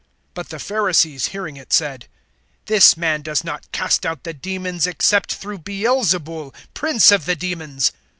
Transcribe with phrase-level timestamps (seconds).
[0.35, 2.07] (24)But the Pharisees hearing it said:
[2.65, 7.91] This man does not cast out the demons, except through Beelzebul, prince of the demons.